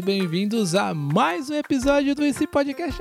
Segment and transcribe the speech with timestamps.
[0.00, 2.98] muito bem-vindos a mais um episódio do Esse Podcast.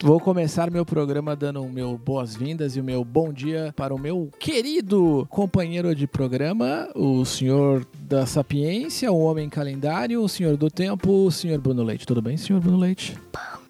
[0.00, 3.98] Vou começar meu programa dando o meu boas-vindas e o meu bom dia para o
[3.98, 10.70] meu querido companheiro de programa, o senhor da sapiência, o homem calendário, o senhor do
[10.70, 12.06] tempo, o senhor Bruno Leite.
[12.06, 13.18] Tudo bem, senhor Bruno Leite?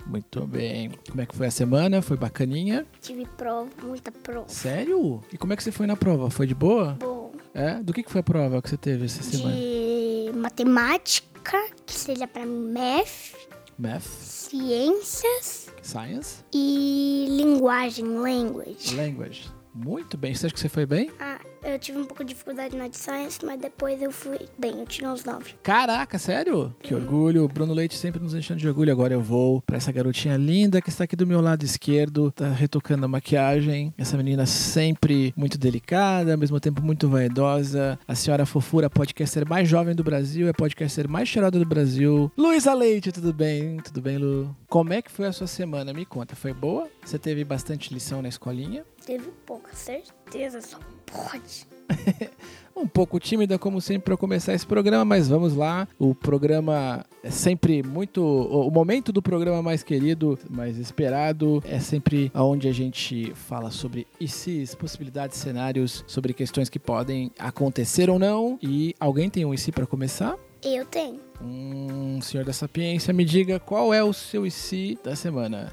[0.06, 0.91] Muito bem.
[1.08, 2.02] Como é que foi a semana?
[2.02, 2.84] Foi bacaninha?
[3.00, 4.48] Tive prova, muita prova.
[4.48, 5.22] Sério?
[5.33, 6.28] E como é que você foi na prova?
[6.28, 6.98] Foi de boa?
[7.00, 7.20] Bom,
[7.54, 7.74] É?
[7.82, 9.54] Do que, que foi a prova que você teve essa semana?
[9.56, 13.34] de matemática, que seja pra mim math,
[13.78, 14.02] Math?
[14.04, 16.44] ciências Science?
[16.52, 18.94] e linguagem, language.
[18.94, 19.50] Language.
[19.74, 20.34] Muito bem.
[20.34, 21.10] Você acha que você foi bem?
[21.19, 24.80] Ah, eu tive um pouco de dificuldade na de science, mas depois eu fui bem,
[24.80, 25.55] eu tirei uns nove.
[25.62, 26.75] Caraca, sério?
[26.83, 27.48] Que orgulho.
[27.48, 28.92] Bruno Leite sempre nos enchendo de orgulho.
[28.92, 32.48] Agora eu vou pra essa garotinha linda que está aqui do meu lado esquerdo, tá
[32.48, 33.92] retocando a maquiagem.
[33.98, 37.98] Essa menina sempre muito delicada, ao mesmo tempo muito vaidosa.
[38.06, 42.31] A senhora fofura, podcaster mais jovem do Brasil, é podcaster mais cheirada do Brasil.
[42.36, 43.77] Luísa Leite, tudo bem?
[43.78, 44.55] Tudo bem, Lu?
[44.69, 45.92] Como é que foi a sua semana?
[45.92, 46.88] Me conta, foi boa?
[47.05, 48.84] Você teve bastante lição na escolinha?
[49.05, 51.67] Teve pouca certeza, só pode.
[52.77, 55.87] Um pouco tímida, como sempre, para começar esse programa, mas vamos lá.
[55.98, 58.25] O programa é sempre muito.
[58.25, 64.06] O momento do programa mais querido, mais esperado, é sempre onde a gente fala sobre
[64.19, 68.59] ICs, possibilidades, cenários, sobre questões que podem acontecer ou não.
[68.62, 70.39] E alguém tem um IC para começar?
[70.62, 71.21] Eu tenho.
[71.43, 75.73] Hum, senhor da Sapiência, me diga qual é o seu IC da semana.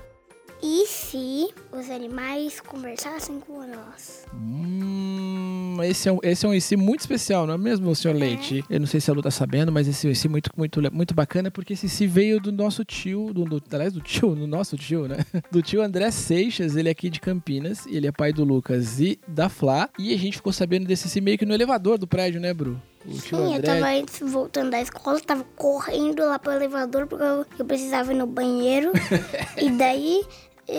[0.61, 4.25] E se os animais conversassem com nós?
[4.33, 8.66] Hum, esse é, um, esse é um IC muito especial, não é mesmo, senhor Leite?
[8.69, 11.14] Eu não sei se a Lu tá sabendo, mas esse IC é muito, muito, muito
[11.14, 14.76] bacana porque esse IC veio do nosso tio, do, do, aliás, do tio, do nosso
[14.76, 15.17] tio, né?
[15.52, 18.99] Do tio André Seixas, ele é aqui de Campinas, e ele é pai do Lucas
[18.99, 22.08] e da Flá, e a gente ficou sabendo desse IC meio que no elevador do
[22.08, 22.80] prédio, né, Bru?
[23.15, 27.65] Sim, eu tava antes voltando da escola, tava correndo lá pro elevador porque eu, eu
[27.65, 28.92] precisava ir no banheiro.
[29.55, 30.26] e daí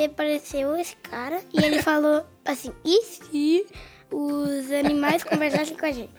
[0.05, 3.67] apareceu esse cara e ele falou assim: e se
[4.11, 6.11] os animais conversassem com a gente?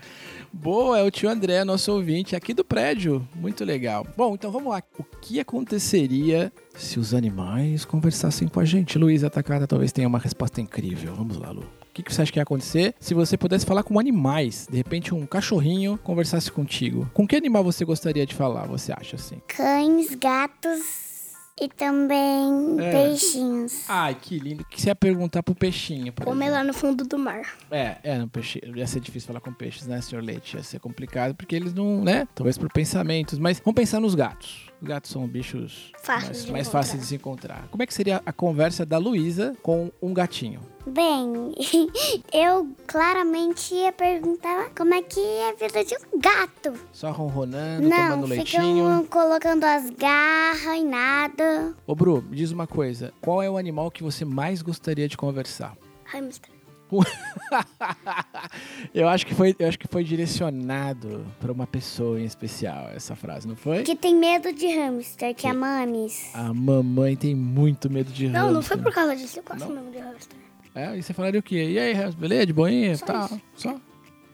[0.51, 3.27] Boa, é o tio André, nosso ouvinte aqui do prédio.
[3.35, 4.05] Muito legal.
[4.17, 4.81] Bom, então vamos lá.
[4.97, 8.97] O que aconteceria se os animais conversassem com a gente?
[8.97, 11.13] Luísa Takata talvez tenha uma resposta incrível.
[11.13, 11.61] Vamos lá, Lu.
[11.61, 14.67] O que que você acha que ia acontecer se você pudesse falar com animais?
[14.69, 17.09] De repente, um cachorrinho conversasse contigo.
[17.13, 19.41] Com que animal você gostaria de falar, você acha assim?
[19.47, 21.18] Cães, gatos
[21.61, 22.91] e também É.
[22.91, 23.83] peixinhos.
[23.89, 24.63] Ai, que lindo.
[24.63, 26.13] O que você ia perguntar pro peixinho?
[26.23, 27.41] Como é lá no fundo do mar.
[27.71, 30.55] É, é, no peixe, ia ser difícil falar com peixes, né, senhor Leite?
[30.57, 32.27] Ia ser complicado, porque eles não, né?
[32.35, 34.68] Talvez por pensamentos, mas vamos pensar nos gatos.
[34.81, 37.67] Os gatos são bichos Fáceis mais, mais fáceis de se encontrar.
[37.69, 40.61] Como é que seria a conversa da Luísa com um gatinho?
[40.87, 41.53] Bem,
[42.33, 46.73] eu claramente ia perguntar como é que é a vida de um gato.
[46.93, 48.61] Só ronronando, tomando Não, leitinho?
[48.61, 51.75] ficam colocando as garras e nada.
[51.85, 53.13] Ô, Bru, me diz uma coisa.
[53.21, 55.75] Qual é o animal que você mais gostaria de conversar?
[56.05, 56.58] Hamster.
[58.93, 63.15] eu acho que foi, eu acho que foi direcionado para uma pessoa em especial essa
[63.15, 63.83] frase, não foi?
[63.83, 66.31] Que tem medo de hamster, que é a Mamis.
[66.33, 68.77] A mamãe tem muito medo de Não, não hamster.
[68.77, 69.73] foi por causa disso, eu quase Não?
[69.75, 70.37] mesmo de hamster.
[70.75, 71.71] É, e você falaria o quê?
[71.71, 72.45] E aí, beleza?
[72.45, 72.95] De boinha?
[72.95, 73.41] Só tá, isso.
[73.55, 73.75] só.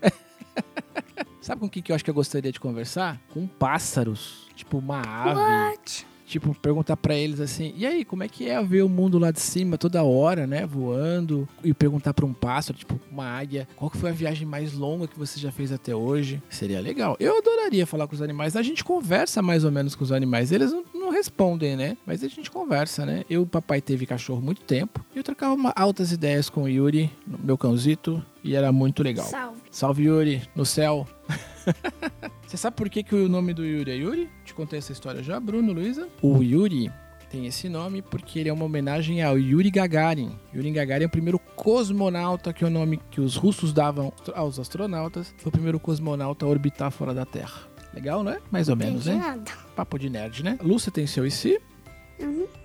[1.41, 3.19] Sabe com o que, que eu acho que eu gostaria de conversar?
[3.33, 4.47] Com pássaros.
[4.55, 5.39] Tipo, uma ave.
[5.39, 6.07] What?
[6.25, 9.29] Tipo, perguntar pra eles assim: e aí, como é que é ver o mundo lá
[9.29, 10.65] de cima toda hora, né?
[10.65, 11.47] Voando.
[11.63, 15.07] E perguntar pra um pássaro, tipo, uma águia, qual que foi a viagem mais longa
[15.07, 16.41] que você já fez até hoje?
[16.49, 17.15] Seria legal.
[17.19, 18.55] Eu adoraria falar com os animais.
[18.55, 20.51] A gente conversa mais ou menos com os animais.
[20.51, 21.95] Eles não, não respondem, né?
[22.05, 23.23] Mas a gente conversa, né?
[23.29, 25.05] Eu, papai, teve cachorro muito tempo.
[25.13, 28.23] E eu trocava uma- altas ideias com o Yuri, meu cãozito.
[28.43, 29.25] E era muito legal.
[29.25, 29.57] Salve.
[29.71, 31.07] Salve Yuri, no céu.
[32.45, 34.29] Você sabe por que, que o nome do Yuri é Yuri?
[34.55, 36.07] Te contei essa história já, Bruno, Luísa?
[36.21, 36.89] O Yuri
[37.29, 40.39] tem esse nome porque ele é uma homenagem ao Yuri Gagarin.
[40.53, 44.57] Yuri Gagarin é o primeiro cosmonauta, que é o nome que os russos davam aos
[44.57, 45.35] astronautas.
[45.39, 47.63] Foi o primeiro cosmonauta a orbitar fora da Terra.
[47.93, 48.37] Legal, né?
[48.49, 49.17] Mais ou menos, hein?
[49.17, 49.51] nada.
[49.75, 50.57] Papo de nerd, né?
[50.61, 51.59] Lúcia tem seu IC?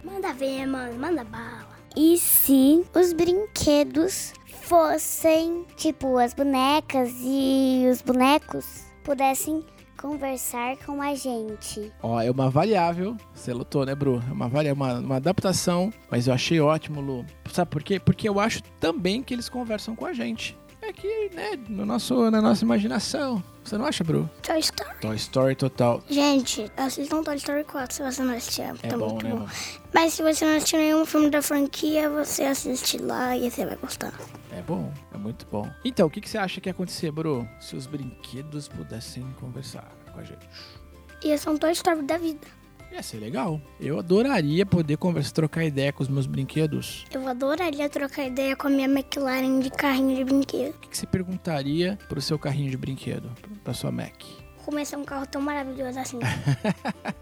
[0.05, 1.77] Manda ver, mano, manda bala.
[1.97, 4.33] E se os brinquedos
[4.63, 9.65] fossem, tipo, as bonecas e os bonecos pudessem
[10.01, 11.93] conversar com a gente?
[12.03, 13.17] Ó, é uma variável.
[13.35, 14.23] Você lutou, né, Bru?
[14.29, 14.73] É uma, vari...
[14.73, 17.25] uma, uma adaptação, mas eu achei ótimo, Lu.
[17.53, 18.01] Sabe por quê?
[18.01, 20.57] Porque eu acho também que eles conversam com a gente.
[20.83, 23.43] É que, né, no nosso, na nossa imaginação.
[23.63, 24.29] Você não acha, Bru?
[24.43, 25.01] Toy Story.
[25.01, 26.03] Toy Story total.
[26.09, 28.65] Gente, assistam Toy Story 4 se você não assistiu.
[28.83, 29.39] É tá bom, muito né, bom.
[29.41, 29.51] mano?
[29.93, 33.77] Mas se você não assistiu nenhum filme da franquia, você assiste lá e você vai
[33.77, 34.15] gostar.
[34.53, 34.91] É bom.
[35.21, 35.71] Muito bom.
[35.85, 39.93] Então, o que, que você acha que ia acontecer, Bru, se os brinquedos pudessem conversar
[40.13, 40.49] com a gente?
[41.23, 42.47] Ia ser um Toy Story da vida.
[42.91, 43.61] Ia ser legal.
[43.79, 47.05] Eu adoraria poder conversar, trocar ideia com os meus brinquedos.
[47.13, 50.75] Eu adoraria trocar ideia com a minha McLaren de carrinho de brinquedo.
[50.75, 53.31] O que, que você perguntaria pro seu carrinho de brinquedo,
[53.63, 54.25] pra sua Mac?
[54.65, 56.19] Começar um carro tão maravilhoso assim.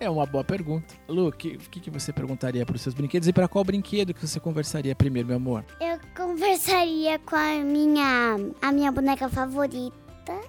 [0.01, 0.95] É uma boa pergunta.
[1.09, 4.25] Lu, o que, que, que você perguntaria pros seus brinquedos e para qual brinquedo que
[4.27, 5.65] você conversaria primeiro, meu amor?
[5.81, 9.97] Eu conversaria com a minha, a minha boneca favorita,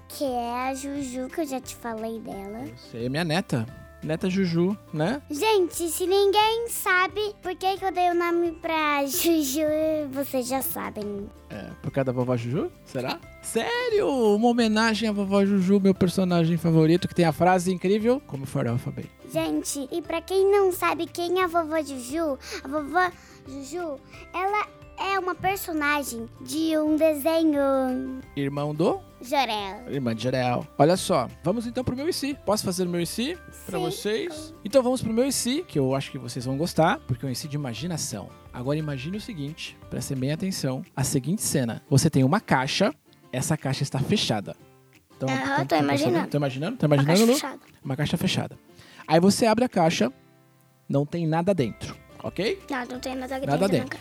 [0.07, 2.65] que é a Juju, que eu já te falei dela.
[2.77, 3.65] Você é minha neta.
[4.03, 5.21] Neta Juju, né?
[5.29, 10.61] Gente, se ninguém sabe por que, que eu dei o nome pra Juju, vocês já
[10.61, 11.29] sabem.
[11.49, 12.71] É, por causa da vovó Juju?
[12.85, 13.19] Será?
[13.41, 14.07] Sério?
[14.35, 18.91] Uma homenagem à vovó Juju, meu personagem favorito, que tem a frase incrível, como farofa
[18.91, 19.05] bem.
[19.31, 23.11] Gente, e pra quem não sabe quem é a vovó Juju, a vovó
[23.47, 23.99] Juju,
[24.33, 24.67] ela
[24.99, 28.99] é uma personagem de um desenho Irmão do?
[29.21, 29.89] Jorel.
[29.89, 30.67] Irmã de Jorel.
[30.77, 32.35] Olha só, vamos então pro meu IC.
[32.45, 33.85] Posso fazer o meu IC pra Sim.
[33.85, 34.53] vocês?
[34.63, 37.31] Então vamos pro meu IC, que eu acho que vocês vão gostar, porque é um
[37.31, 38.29] IC de imaginação.
[38.53, 40.83] Agora imagine o seguinte, prestem bem atenção.
[40.95, 41.81] A seguinte cena.
[41.89, 42.93] Você tem uma caixa,
[43.31, 44.55] essa caixa está fechada.
[45.15, 46.27] Então, Aham, então, tô tá imaginando.
[46.27, 46.77] Tô imaginando?
[46.77, 47.33] Tá Uma imaginando, caixa Lu?
[47.33, 47.59] fechada.
[47.83, 48.57] Uma caixa fechada.
[49.07, 50.11] Aí você abre a caixa,
[50.87, 52.59] não tem nada dentro, ok?
[52.69, 53.99] Não, não tem nada, Nada dentro.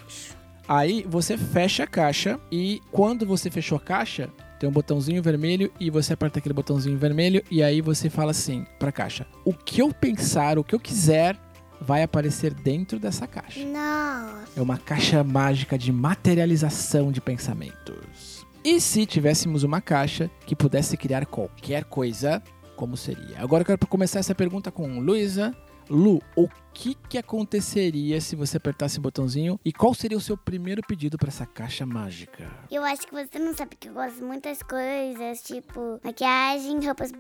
[0.69, 4.29] Aí você fecha a caixa e quando você fechou a caixa,
[4.61, 8.67] tem um botãozinho vermelho e você aperta aquele botãozinho vermelho e aí você fala assim
[8.79, 11.37] pra caixa: "O que eu pensar, o que eu quiser,
[11.81, 13.61] vai aparecer dentro dessa caixa".
[13.65, 14.53] Nossa.
[14.57, 18.38] É uma caixa mágica de materialização de pensamentos.
[18.64, 22.43] E se tivéssemos uma caixa que pudesse criar qualquer coisa,
[22.76, 23.38] como seria?
[23.38, 25.55] Agora eu quero começar essa pergunta com Luísa.
[25.88, 30.37] Lu, o que, que aconteceria se você apertasse o botãozinho e qual seria o seu
[30.37, 32.49] primeiro pedido para essa caixa mágica?
[32.70, 37.12] Eu acho que você não sabe que eu gosto de muitas coisas, tipo maquiagem, roupas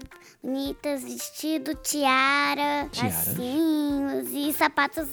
[0.42, 5.08] bonitas, vestido, tiara, lacinhos e sapatos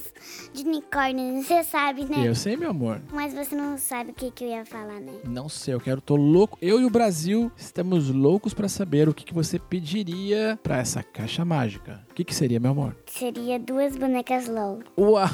[0.53, 1.41] de unicórnio.
[1.45, 2.27] Você sabe, né?
[2.27, 3.01] Eu sei, meu amor.
[3.11, 5.13] Mas você não sabe o que, que eu ia falar, né?
[5.25, 6.57] Não sei, eu quero, tô louco.
[6.61, 11.03] Eu e o Brasil estamos loucos para saber o que, que você pediria para essa
[11.03, 12.03] caixa mágica.
[12.09, 12.95] O que, que seria, meu amor?
[13.05, 14.79] Seria duas bonecas LOL.
[14.97, 15.27] Uau!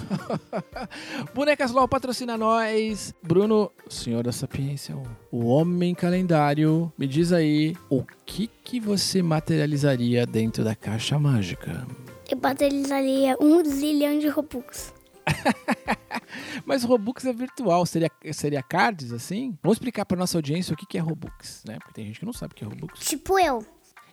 [1.33, 3.13] Bonecas LOL patrocina nós.
[3.23, 9.21] Bruno, senhor da sapiência, o- o homem calendário, me diz aí o que que você
[9.21, 11.85] materializaria dentro da caixa mágica?
[12.29, 14.93] Eu materializaria um zilhão de Robux.
[16.65, 19.57] Mas Robux é virtual, seria, seria cards assim?
[19.61, 21.77] Vamos explicar para nossa audiência o que que é Robux, né?
[21.79, 22.99] Porque tem gente que não sabe o que é Robux.
[23.01, 23.63] Tipo eu.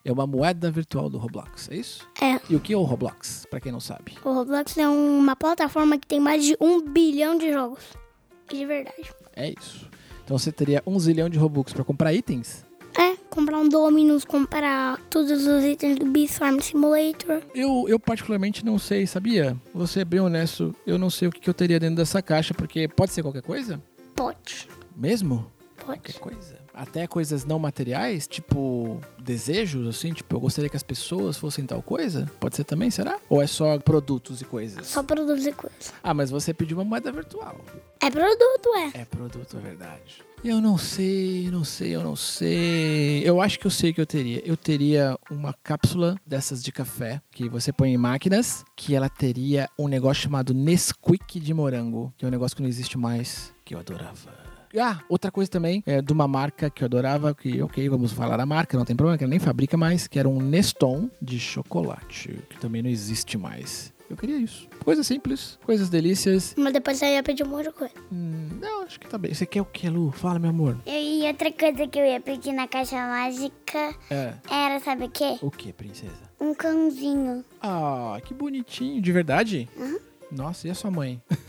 [0.05, 2.09] É uma moeda virtual do Roblox, é isso?
[2.21, 2.41] É.
[2.49, 4.17] E o que é o Roblox, para quem não sabe?
[4.25, 7.85] O Roblox é uma plataforma que tem mais de um bilhão de jogos.
[8.51, 9.11] De verdade.
[9.37, 9.89] É isso.
[10.25, 12.65] Então você teria um zilhão de Robux para comprar itens?
[12.99, 17.43] É, comprar um Dominus, comprar todos os itens do Beast Farm Simulator.
[17.55, 19.57] Eu, eu particularmente não sei, sabia?
[19.73, 22.53] Vou ser bem honesto, eu não sei o que, que eu teria dentro dessa caixa,
[22.55, 23.81] porque pode ser qualquer coisa?
[24.15, 24.69] Pode.
[24.97, 25.51] Mesmo?
[25.77, 26.01] Pode.
[26.01, 26.59] Qualquer coisa.
[26.79, 31.83] Até coisas não materiais, tipo desejos, assim, tipo, eu gostaria que as pessoas fossem tal
[31.83, 32.31] coisa?
[32.39, 33.19] Pode ser também, será?
[33.29, 34.87] Ou é só produtos e coisas?
[34.87, 35.93] Só produzir coisa.
[36.01, 37.61] Ah, mas você pediu uma moeda virtual.
[38.01, 39.01] É produto, é.
[39.01, 40.23] É produto, é verdade.
[40.45, 43.29] Eu não sei, não sei, eu não sei.
[43.29, 44.41] Eu acho que eu sei o que eu teria.
[44.47, 49.69] Eu teria uma cápsula dessas de café que você põe em máquinas, que ela teria
[49.77, 53.75] um negócio chamado Nesquik de morango, que é um negócio que não existe mais, que
[53.75, 54.48] eu adorava.
[54.79, 58.41] Ah, outra coisa também, é de uma marca que eu adorava, que, ok, vamos falar
[58.41, 61.39] a marca, não tem problema, que ela nem fabrica mais, que era um Neston de
[61.39, 63.93] chocolate, que também não existe mais.
[64.11, 64.67] Eu queria isso.
[64.85, 66.55] Coisas simples, coisas delícias.
[66.57, 67.93] Mas depois você ia pedir um monte de coisa.
[68.11, 69.35] Hum, não, acho que tá bem.
[69.35, 70.11] Você quer o que, Lu?
[70.13, 70.79] Fala, meu amor.
[70.87, 74.33] E outra coisa que eu ia pedir na caixa mágica É.
[74.51, 75.37] era, sabe o quê?
[75.43, 76.15] O que, princesa?
[76.41, 77.45] Um cãozinho.
[77.61, 79.03] Ah, que bonitinho.
[79.03, 79.69] De verdade?
[80.33, 81.21] Nossa, e a sua mãe?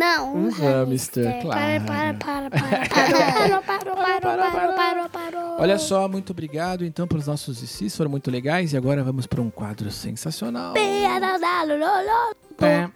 [0.00, 1.42] Não, um, Um hamster, hamster.
[1.42, 1.84] claro.
[1.84, 2.50] Para, para, para,
[2.88, 2.88] para.
[2.88, 5.60] Parou, parou, parou, parou, parou, parou, parou.
[5.60, 8.72] Olha só, muito obrigado então pelos nossos ICs, foram muito legais.
[8.72, 10.72] E agora vamos para um quadro sensacional.
[10.72, 12.34] Piada da Lululu.
[12.56, 12.90] Pé.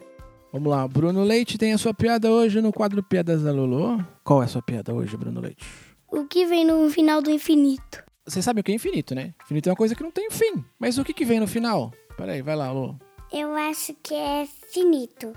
[0.51, 4.03] Vamos lá, Bruno Leite tem a sua piada hoje no quadro Piadas da Lulu.
[4.23, 5.67] Qual é a sua piada hoje, Bruno Leite?
[6.09, 8.03] O que vem no final do infinito?
[8.25, 9.35] Você sabe o que é infinito, né?
[9.45, 10.65] Infinito é uma coisa que não tem fim.
[10.79, 11.93] Mas o que, que vem no final?
[12.17, 12.99] Peraí, vai lá, Lu.
[13.31, 15.35] Eu acho que é finito.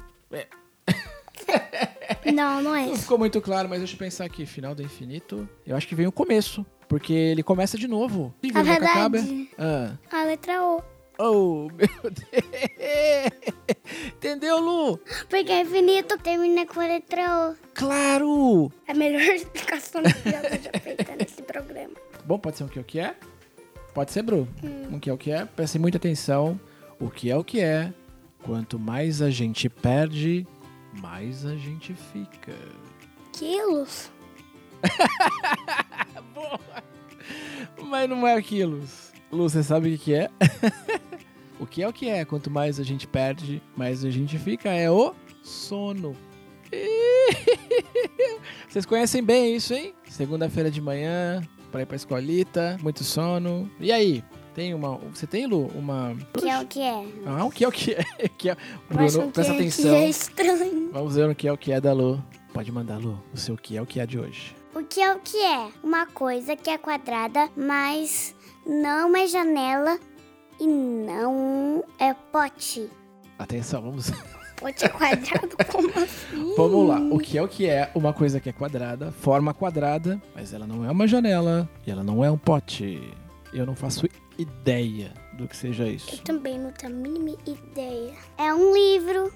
[2.33, 4.45] Não, não é Não ficou muito claro, mas deixa eu pensar aqui.
[4.45, 5.47] Final do infinito.
[5.65, 6.65] Eu acho que vem o começo.
[6.87, 8.33] Porque ele começa de novo.
[8.41, 9.17] E A nunca acaba.
[9.17, 9.49] verdade.
[9.57, 10.81] Ah, A letra O.
[11.19, 13.47] Oh, meu Deus!
[14.07, 14.97] Entendeu, Lu?
[15.29, 17.55] Porque é infinito termina com a letra O.
[17.73, 18.71] Claro!
[18.87, 21.93] É a melhor explicação que já já feita nesse programa.
[22.25, 23.15] Bom, pode ser um que é o que é?
[23.93, 24.47] Pode ser, Bru.
[24.91, 25.43] Um que é o que é.
[25.45, 26.59] Prestem muita atenção.
[26.99, 27.91] O que é o que é.
[28.43, 30.45] Quanto mais a gente perde,
[31.01, 32.53] mais a gente fica.
[33.33, 34.11] Quilos?
[36.33, 36.59] Boa!
[37.83, 38.81] Mas não é aquilo.
[39.31, 40.29] Lu, você sabe o que que é?
[41.59, 42.23] o que é o que é?
[42.25, 44.69] Quanto mais a gente perde, mais a gente fica.
[44.69, 45.13] É o
[45.43, 46.15] sono.
[48.67, 49.93] Vocês conhecem bem isso, hein?
[50.09, 53.69] Segunda-feira de manhã, pra ir pra escolita, muito sono.
[53.79, 54.23] E aí?
[54.57, 54.97] Tem uma.
[55.13, 55.67] Você tem, Lu?
[55.75, 56.17] Uma.
[56.33, 57.05] Que é o que é.
[57.27, 58.03] Ah, o que é o que é?
[58.27, 58.57] que é?
[58.89, 59.91] Bruno, que presta é- atenção.
[59.91, 60.89] Que é estranho.
[60.91, 62.23] Vamos ver o que é o que é da Lu.
[62.55, 64.55] Pode mandar, Lu, o seu que é o que é de hoje.
[64.73, 65.69] O que é o que é?
[65.83, 68.33] Uma coisa que é quadrada, mas
[68.65, 69.99] não é janela
[70.59, 72.89] e não é pote.
[73.37, 74.11] Atenção, vamos.
[74.55, 76.55] Pote é quadrado, como assim?
[76.57, 76.99] Vamos lá.
[77.11, 80.65] O que é o que é uma coisa que é quadrada, forma quadrada, mas ela
[80.65, 82.99] não é uma janela e ela não é um pote.
[83.57, 86.21] Eu não faço ideia do que seja Eu isso.
[86.23, 88.13] também não tenho a mínima ideia.
[88.37, 89.33] É um livro.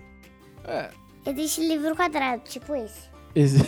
[0.65, 0.89] É.
[1.25, 3.09] Existe livro quadrado, tipo esse.
[3.35, 3.65] exi-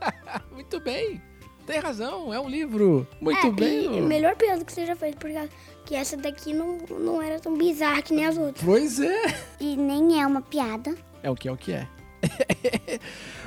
[0.52, 1.22] Muito bem.
[1.66, 3.06] Tem razão, é um livro.
[3.20, 3.84] Muito é, bem.
[3.84, 4.06] e Lu.
[4.06, 5.48] melhor piada que você já fez, porque
[5.86, 8.64] que essa daqui não, não era tão bizarra que nem as outras.
[8.64, 9.22] Pois é.
[9.60, 10.94] E nem é uma piada.
[11.22, 11.88] É o que é o que é.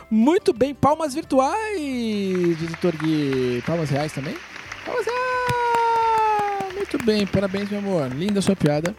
[0.10, 3.62] Muito bem, palmas virtuais, editor Gui.
[3.66, 4.36] Palmas reais também?
[4.86, 5.67] Palmas reais!
[6.90, 8.10] Muito bem, parabéns, meu amor.
[8.16, 8.96] Linda sua piada.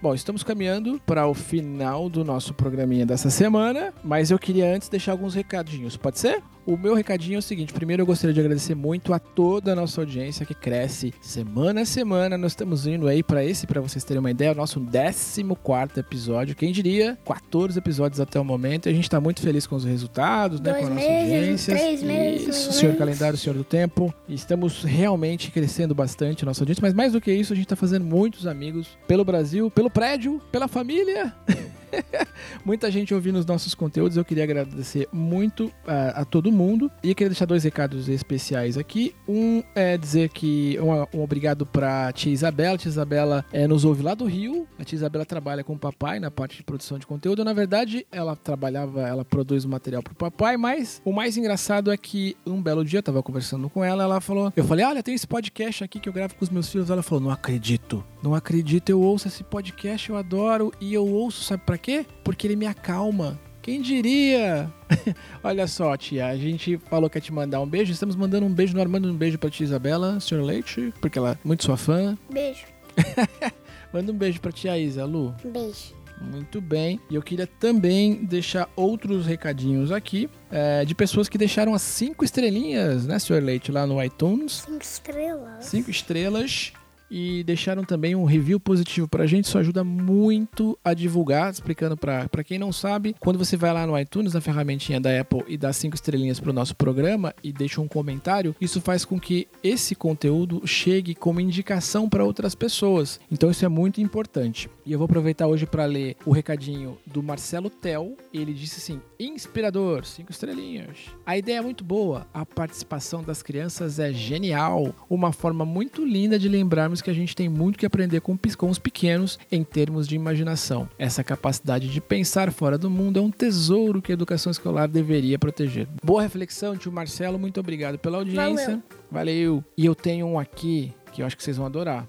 [0.00, 4.88] Bom, estamos caminhando para o final do nosso programinha dessa semana, mas eu queria antes
[4.88, 6.42] deixar alguns recadinhos, pode ser?
[6.66, 9.76] O meu recadinho é o seguinte: primeiro eu gostaria de agradecer muito a toda a
[9.76, 12.36] nossa audiência que cresce semana a semana.
[12.36, 16.56] Nós estamos indo aí para esse, para vocês terem uma ideia, o nosso 14 episódio.
[16.56, 17.16] Quem diria?
[17.24, 18.86] 14 episódios até o momento.
[18.86, 20.72] E a gente está muito feliz com os resultados, né?
[20.72, 21.76] Dois Com a nossa meses, audiência.
[21.76, 24.12] três meses, Isso, senhor calendário, senhor do tempo.
[24.28, 27.66] E estamos realmente crescendo bastante a nossa audiência, mas mais do que isso, a gente
[27.66, 31.32] está fazendo muitos amigos pelo Brasil, pelo prédio, pela família.
[32.64, 34.16] Muita gente ouvindo os nossos conteúdos.
[34.16, 36.90] Eu queria agradecer muito a, a todo mundo.
[37.02, 39.14] E queria deixar dois recados especiais aqui.
[39.28, 42.78] Um é dizer que um, um obrigado pra tia Isabela.
[42.78, 44.66] Tia Isabela é, nos ouve lá do Rio.
[44.78, 47.44] A tia Isabela trabalha com o papai na parte de produção de conteúdo.
[47.44, 51.96] Na verdade, ela trabalhava, ela produz o material pro papai, mas o mais engraçado é
[51.96, 55.14] que um belo dia eu tava conversando com ela, ela falou: Eu falei, olha, tem
[55.14, 56.90] esse podcast aqui que eu gravo com os meus filhos.
[56.90, 58.04] Ela falou: Não acredito.
[58.22, 60.72] Não acredito, eu ouço esse podcast, eu adoro.
[60.80, 62.06] E eu ouço, sabe pra quê?
[62.24, 63.38] Porque ele me acalma.
[63.62, 64.72] Quem diria?
[65.42, 67.92] Olha só, tia, a gente falou que ia te mandar um beijo.
[67.92, 68.86] Estamos mandando um beijo no ar.
[68.86, 72.16] Manda um beijo pra tia Isabela, senhor Leite, porque ela é muito sua fã.
[72.32, 72.64] Beijo.
[73.92, 75.34] Manda um beijo pra tia Isa, Lu.
[75.44, 75.96] Beijo.
[76.20, 77.00] Muito bem.
[77.10, 82.24] E eu queria também deixar outros recadinhos aqui é, de pessoas que deixaram as cinco
[82.24, 84.64] estrelinhas, né, senhor Leite, lá no iTunes.
[84.64, 85.64] Cinco estrelas.
[85.66, 86.72] Cinco estrelas.
[87.10, 89.44] E deixaram também um review positivo pra gente.
[89.44, 91.52] Isso ajuda muito a divulgar.
[91.52, 95.20] Explicando pra, pra quem não sabe, quando você vai lá no iTunes, na ferramentinha da
[95.20, 99.18] Apple, e dá cinco estrelinhas pro nosso programa e deixa um comentário, isso faz com
[99.18, 103.20] que esse conteúdo chegue como indicação para outras pessoas.
[103.30, 104.68] Então isso é muito importante.
[104.84, 108.16] E eu vou aproveitar hoje para ler o recadinho do Marcelo Tel.
[108.32, 110.98] Ele disse assim: inspirador, cinco estrelinhas.
[111.24, 114.94] A ideia é muito boa, a participação das crianças é genial.
[115.08, 118.70] Uma forma muito linda de lembrarmos que a gente tem muito que aprender com, com
[118.70, 120.88] os pequenos em termos de imaginação.
[120.98, 125.38] Essa capacidade de pensar fora do mundo é um tesouro que a educação escolar deveria
[125.38, 125.86] proteger.
[126.02, 127.38] Boa reflexão, tio Marcelo.
[127.38, 128.82] Muito obrigado pela audiência.
[129.10, 129.64] Valeu.
[129.76, 132.06] E eu tenho um aqui que eu acho que vocês vão adorar.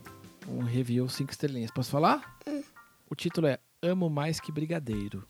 [0.48, 1.72] Um review cinco estrelinhas.
[1.72, 2.38] Posso falar?
[3.10, 5.25] O título é Amo Mais Que Brigadeiro.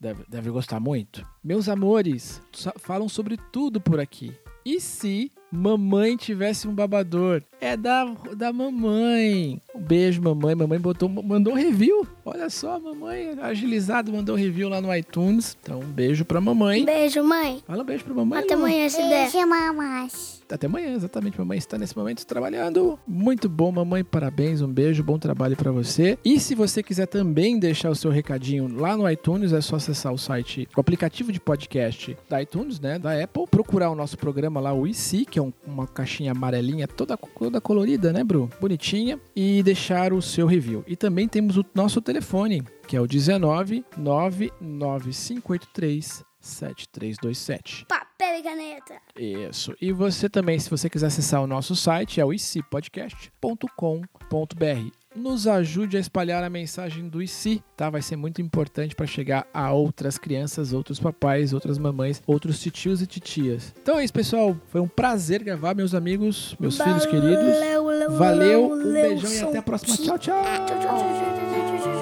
[0.00, 1.24] Deve, deve gostar muito.
[1.44, 2.42] Meus amores,
[2.78, 4.34] falam sobre tudo por aqui.
[4.64, 7.42] E se mamãe tivesse um babador?
[7.60, 8.04] É da,
[8.34, 9.60] da mamãe.
[9.74, 10.54] Um beijo, mamãe.
[10.54, 12.06] Mamãe botou, mandou um review.
[12.24, 15.56] Olha só, mamãe agilizado mandou um review lá no iTunes.
[15.62, 16.84] Então, um beijo pra mamãe.
[16.84, 17.62] Beijo, mãe.
[17.66, 18.40] Fala um beijo pra mamãe.
[18.40, 19.30] Até amanhã, se der.
[19.30, 20.41] Beijo, mamães.
[20.52, 21.38] Até amanhã, exatamente.
[21.38, 22.98] Mamãe está nesse momento trabalhando.
[23.06, 24.04] Muito bom, mamãe.
[24.04, 26.18] Parabéns, um beijo, bom trabalho para você.
[26.24, 30.12] E se você quiser também deixar o seu recadinho lá no iTunes, é só acessar
[30.12, 34.60] o site, o aplicativo de podcast da iTunes, né, da Apple, procurar o nosso programa
[34.60, 38.50] lá, o IC, que é um- uma caixinha amarelinha toda, toda colorida, né, Bru?
[38.60, 39.18] Bonitinha.
[39.34, 40.84] E deixar o seu review.
[40.86, 47.86] E também temos o nosso telefone, que é o 19 99583 7327.
[47.86, 48.94] Papel e caneta.
[49.16, 49.74] Isso.
[49.80, 54.90] E você também, se você quiser acessar o nosso site, é o icpodcast.com.br.
[55.14, 57.90] nos ajude a espalhar a mensagem do IC, tá?
[57.90, 63.02] Vai ser muito importante para chegar a outras crianças, outros papais, outras mamães, outros titios
[63.02, 63.74] e titias.
[63.82, 64.56] Então é isso, pessoal.
[64.68, 67.58] Foi um prazer gravar, meus amigos, meus filhos queridos.
[67.58, 69.96] Valeu, valeu, Valeu, um valeu, beijão e até a próxima.
[69.96, 70.78] Tchau, tchau, tchau, tchau,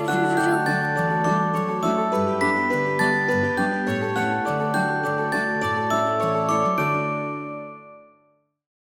[0.07, 0.60] tchau.